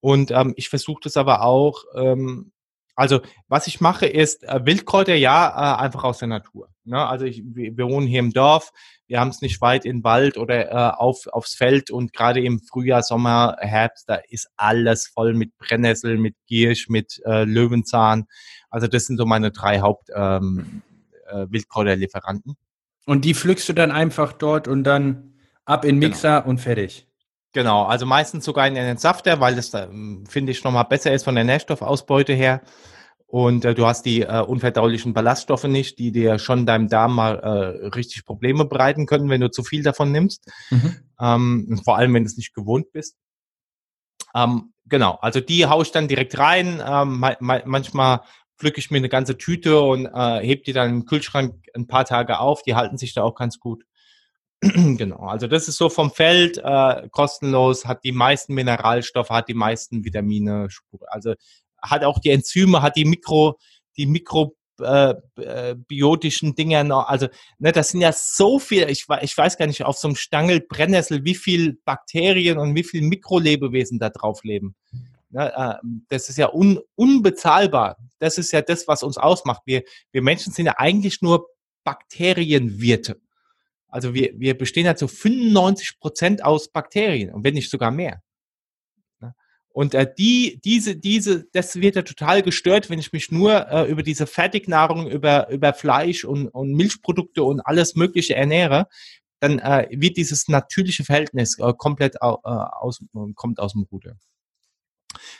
[0.00, 2.52] Und ähm, ich versuche das aber auch, ähm,
[3.00, 6.68] also was ich mache ist äh, Wildkräuter, ja, äh, einfach aus der Natur.
[6.84, 6.98] Ne?
[6.98, 8.72] Also ich, wir, wir wohnen hier im Dorf,
[9.06, 12.60] wir haben es nicht weit in Wald oder äh, auf, aufs Feld und gerade im
[12.60, 18.26] Frühjahr, Sommer, Herbst, da ist alles voll mit Brennnessel, mit Giersch, mit äh, Löwenzahn.
[18.68, 20.82] Also das sind so meine drei Haupt ähm,
[21.26, 22.56] äh, Wildkräuterlieferanten.
[23.06, 26.08] Und die pflückst du dann einfach dort und dann ab in genau.
[26.10, 26.50] Mixer genau.
[26.50, 27.09] und fertig.
[27.52, 31.24] Genau, also meistens sogar in einen Safter, weil das, ähm, finde ich, nochmal besser ist
[31.24, 32.62] von der Nährstoffausbeute her.
[33.26, 37.38] Und äh, du hast die äh, unverdaulichen Ballaststoffe nicht, die dir schon deinem Darm mal
[37.38, 40.50] äh, richtig Probleme bereiten können, wenn du zu viel davon nimmst.
[40.70, 40.96] Mhm.
[41.20, 43.16] Ähm, vor allem, wenn du es nicht gewohnt bist.
[44.34, 46.82] Ähm, genau, also die haue ich dann direkt rein.
[46.84, 48.20] Ähm, ma ma manchmal
[48.58, 52.04] pflücke ich mir eine ganze Tüte und äh, heb die dann im Kühlschrank ein paar
[52.04, 52.62] Tage auf.
[52.62, 53.84] Die halten sich da auch ganz gut.
[54.96, 59.54] genau, also das ist so vom Feld äh, kostenlos, hat die meisten Mineralstoffe, hat die
[59.54, 60.68] meisten Vitamine,
[61.06, 61.32] also
[61.80, 63.58] hat auch die Enzyme, hat die Mikro,
[63.96, 69.38] die mikrobiotischen äh, äh Dinge noch, also ne, das sind ja so viel, ich, ich
[69.38, 73.98] weiß gar nicht, auf so einem Stangel Brennnessel, wie viel Bakterien und wie viel Mikrolebewesen
[73.98, 74.74] da drauf leben.
[75.30, 75.76] Ne, äh,
[76.08, 77.96] das ist ja un, unbezahlbar.
[78.18, 79.62] Das ist ja das, was uns ausmacht.
[79.64, 81.46] Wir, wir Menschen sind ja eigentlich nur
[81.84, 83.18] Bakterienwirte.
[83.90, 88.22] Also wir, wir bestehen ja zu 95 Prozent aus Bakterien und wenn nicht sogar mehr.
[89.72, 93.88] Und äh, die, diese, diese, das wird ja total gestört, wenn ich mich nur äh,
[93.88, 98.88] über diese Fertignahrung, über, über Fleisch und, und Milchprodukte und alles Mögliche ernähre,
[99.38, 103.00] dann äh, wird dieses natürliche Verhältnis äh, komplett äh, aus,
[103.36, 104.16] kommt aus dem Ruder.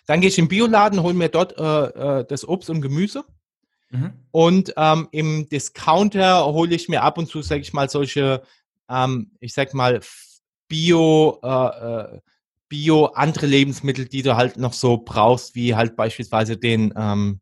[0.07, 3.25] Dann gehe ich im Bioladen, hole mir dort äh, äh, das Obst und Gemüse
[3.91, 4.13] Mhm.
[4.31, 8.43] Und ähm, im Discounter hole ich mir ab und zu, sage ich mal, solche,
[8.89, 10.01] ähm, ich sag mal,
[10.69, 12.21] Bio, äh, äh,
[12.69, 17.41] Bio andere Lebensmittel, die du halt noch so brauchst, wie halt beispielsweise den ähm,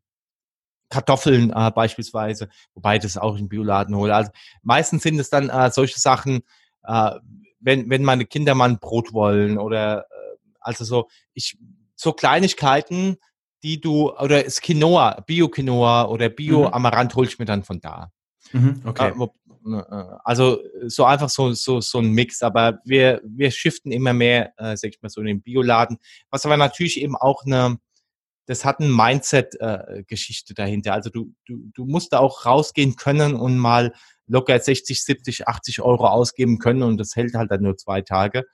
[0.89, 4.13] Kartoffeln äh, beispielsweise, wobei das auch im Bioladen hole.
[4.15, 4.31] Also
[4.63, 6.41] meistens sind es dann äh, solche Sachen,
[6.83, 7.11] äh,
[7.59, 11.59] wenn, wenn meine Kinder mal ein Brot wollen oder äh, also so, ich
[11.95, 13.17] so Kleinigkeiten,
[13.63, 18.11] die du, oder das Quinoa, Bio-Quinoa oder Bio-Amaranth hol ich mir dann von da.
[18.53, 19.11] Mhm, okay.
[19.65, 19.81] Äh,
[20.23, 24.75] also so einfach so, so, so ein Mix, aber wir, wir shiften immer mehr, äh,
[24.77, 25.97] sag ich mal so, in den Bioladen,
[26.29, 27.77] was aber natürlich eben auch eine,
[28.45, 30.93] das hat eine Mindset-Geschichte äh, dahinter.
[30.93, 33.93] Also du, du, du musst da auch rausgehen können und mal
[34.27, 38.45] locker 60, 70, 80 Euro ausgeben können und das hält halt dann nur zwei Tage.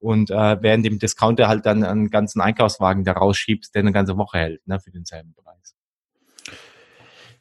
[0.00, 4.16] Und äh, während dem Discounter halt dann einen ganzen Einkaufswagen da rausschiebst, der eine ganze
[4.16, 5.74] Woche hält, ne, für denselben Preis.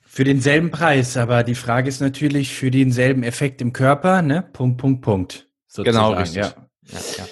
[0.01, 4.41] Für denselben Preis, aber die Frage ist natürlich für denselben Effekt im Körper, ne?
[4.41, 5.49] Punkt, Punkt, Punkt.
[5.67, 5.95] Sozusagen.
[5.95, 6.43] Genau, richtig.
[6.43, 6.53] Ja.
[6.91, 7.27] Ja, ja.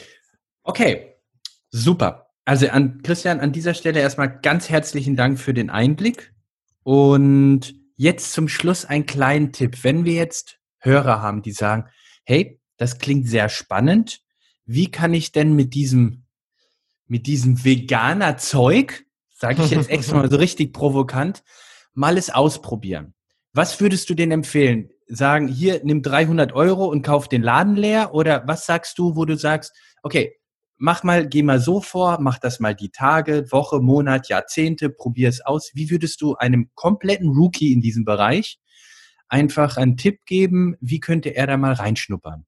[0.63, 1.15] Okay,
[1.69, 2.29] super.
[2.45, 6.33] Also an Christian, an dieser Stelle erstmal ganz herzlichen Dank für den Einblick.
[6.83, 9.83] Und jetzt zum Schluss ein kleinen Tipp.
[9.83, 11.89] Wenn wir jetzt Hörer haben, die sagen,
[12.23, 14.21] hey, das klingt sehr spannend,
[14.67, 16.25] wie kann ich denn mit diesem,
[17.07, 21.43] mit diesem veganer Zeug, sage ich jetzt extra mal so richtig provokant,
[21.93, 23.15] mal es ausprobieren.
[23.53, 24.89] Was würdest du denn empfehlen?
[25.07, 28.13] Sagen, hier, nimm 300 Euro und kauf den Laden leer?
[28.13, 30.35] Oder was sagst du, wo du sagst, okay,
[30.77, 35.29] mach mal, geh mal so vor, mach das mal die Tage, Woche, Monat, Jahrzehnte, probier
[35.29, 35.71] es aus.
[35.73, 38.59] Wie würdest du einem kompletten Rookie in diesem Bereich
[39.29, 40.75] einfach einen Tipp geben?
[40.81, 42.45] Wie könnte er da mal reinschnuppern?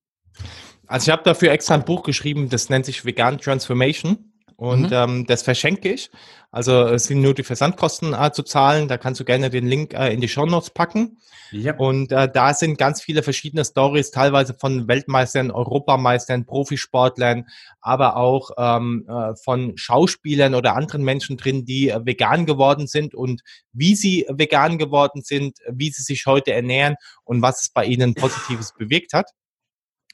[0.90, 4.34] Also ich habe dafür extra ein Buch geschrieben, das nennt sich Vegan Transformation.
[4.58, 4.94] Und mhm.
[4.94, 6.10] ähm, das verschenke ich.
[6.52, 8.90] Also es sind nur die Versandkosten äh, zu zahlen.
[8.90, 11.18] Da kannst du gerne den Link äh, in die Show Notes packen.
[11.52, 11.78] Ja.
[11.78, 17.46] Und äh, da sind ganz viele verschiedene Stories, teilweise von Weltmeistern, Europameistern, Profisportlern,
[17.80, 23.16] aber auch ähm, äh, von Schauspielern oder anderen Menschen drin, die äh, vegan geworden sind
[23.16, 27.86] und wie sie vegan geworden sind, wie sie sich heute ernähren und was es bei
[27.86, 29.32] ihnen Positives bewirkt hat.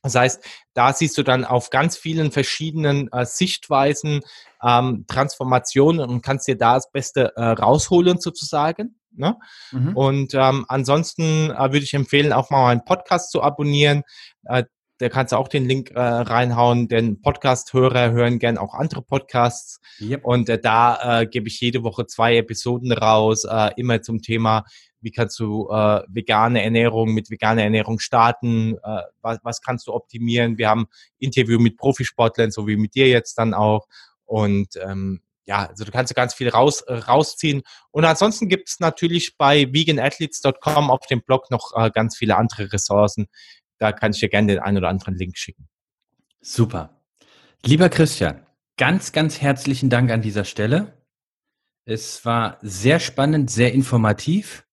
[0.06, 0.44] Das heißt,
[0.76, 4.22] da siehst du dann auf ganz vielen verschiedenen äh, Sichtweisen
[4.62, 9.00] ähm, Transformationen und kannst dir da das Beste äh, rausholen sozusagen.
[9.16, 9.36] Ne?
[9.72, 9.98] Mhm.
[9.98, 14.04] Und ähm, ansonsten äh, würde ich empfehlen, auch mal meinen Podcast zu abonnieren.
[14.44, 14.66] Äh,
[15.00, 19.80] da kannst du auch den Link äh, reinhauen, denn Podcast-Hörer hören gern auch andere Podcasts.
[20.00, 20.24] Yep.
[20.24, 24.66] Und äh, da äh, gebe ich jede Woche zwei Episoden raus, äh, immer zum Thema,
[25.06, 29.94] wie kannst du äh, vegane Ernährung mit veganer Ernährung starten, äh, was, was kannst du
[29.94, 30.58] optimieren.
[30.58, 30.88] Wir haben
[31.20, 33.88] Interview mit Profisportlern, so wie mit dir jetzt dann auch.
[34.26, 37.62] Und ähm, ja, also du kannst ganz viel raus, äh, rausziehen.
[37.92, 42.74] Und ansonsten gibt es natürlich bei veganathletes.com auf dem Blog noch äh, ganz viele andere
[42.74, 43.28] Ressourcen,
[43.78, 45.68] da kann ich dir gerne den einen oder anderen Link schicken.
[46.42, 47.00] Super.
[47.64, 48.44] Lieber Christian,
[48.78, 50.98] ganz, ganz herzlichen Dank an dieser Stelle.
[51.86, 54.66] Es war sehr spannend, sehr informativ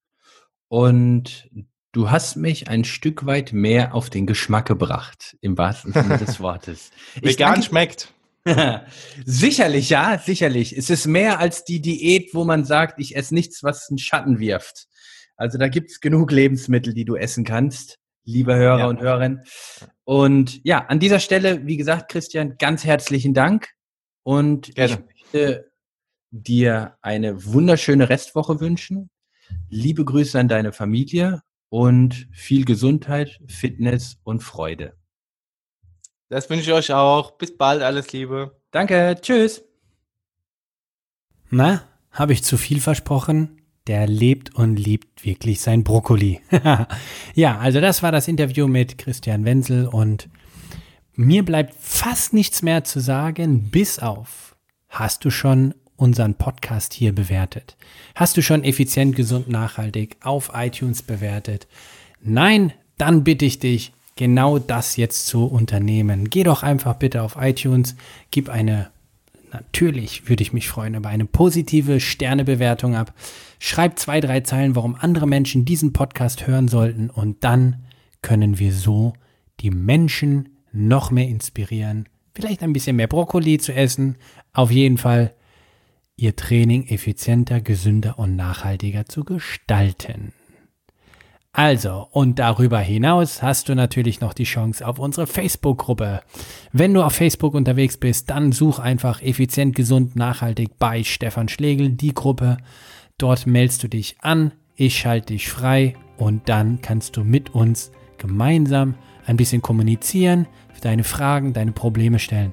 [0.72, 1.50] und
[1.92, 6.40] du hast mich ein Stück weit mehr auf den Geschmack gebracht, im wahrsten Sinne des
[6.40, 6.92] Wortes.
[7.20, 8.14] Vegan danke, schmeckt.
[9.26, 10.74] sicherlich, ja, sicherlich.
[10.74, 14.38] Es ist mehr als die Diät, wo man sagt, ich esse nichts, was einen Schatten
[14.38, 14.86] wirft.
[15.36, 18.86] Also da gibt es genug Lebensmittel, die du essen kannst liebe Hörer ja.
[18.86, 19.42] und Hörerinnen.
[20.04, 23.68] Und ja, an dieser Stelle, wie gesagt, Christian, ganz herzlichen Dank.
[24.22, 24.92] Und Gerne.
[24.92, 25.70] ich möchte
[26.30, 29.10] dir eine wunderschöne Restwoche wünschen.
[29.70, 34.94] Liebe Grüße an deine Familie und viel Gesundheit, Fitness und Freude.
[36.28, 37.32] Das wünsche ich euch auch.
[37.32, 38.60] Bis bald, alles Liebe.
[38.70, 39.64] Danke, tschüss.
[41.50, 43.62] Na, habe ich zu viel versprochen?
[43.86, 46.40] der lebt und liebt wirklich sein Brokkoli.
[47.34, 50.28] ja, also das war das Interview mit Christian Wenzel und
[51.14, 54.56] mir bleibt fast nichts mehr zu sagen, bis auf,
[54.88, 57.76] hast du schon unseren Podcast hier bewertet?
[58.16, 61.68] Hast du schon effizient, gesund, nachhaltig auf iTunes bewertet?
[62.20, 66.28] Nein, dann bitte ich dich, genau das jetzt zu unternehmen.
[66.28, 67.94] Geh doch einfach bitte auf iTunes,
[68.30, 68.90] gib eine
[69.52, 73.12] Natürlich würde ich mich freuen über eine positive Sternebewertung ab.
[73.58, 77.84] Schreib zwei, drei Zeilen, warum andere Menschen diesen Podcast hören sollten und dann
[78.22, 79.12] können wir so
[79.60, 84.16] die Menschen noch mehr inspirieren, vielleicht ein bisschen mehr Brokkoli zu essen,
[84.54, 85.34] auf jeden Fall
[86.22, 90.32] ihr Training effizienter, gesünder und nachhaltiger zu gestalten.
[91.50, 96.22] Also, und darüber hinaus hast du natürlich noch die Chance auf unsere Facebook-Gruppe.
[96.72, 101.90] Wenn du auf Facebook unterwegs bist, dann such einfach effizient, gesund, nachhaltig bei Stefan Schlegel
[101.90, 102.56] die Gruppe.
[103.18, 107.90] Dort meldest du dich an, ich schalte dich frei und dann kannst du mit uns
[108.16, 108.94] gemeinsam
[109.26, 110.46] ein bisschen kommunizieren,
[110.82, 112.52] deine Fragen, deine Probleme stellen.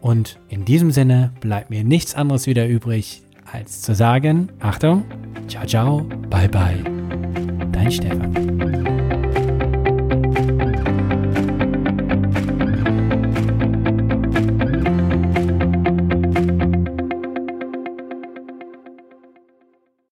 [0.00, 5.04] Und in diesem Sinne bleibt mir nichts anderes wieder übrig, als zu sagen, Achtung,
[5.48, 6.84] ciao, ciao, bye, bye.
[7.72, 9.07] Dein Stefan.